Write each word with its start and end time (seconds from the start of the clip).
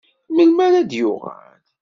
Melmi 0.29 0.61
ara 0.65 0.81
d-yuɣal? 0.89 1.53